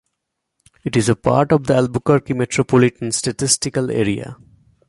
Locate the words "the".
1.67-1.75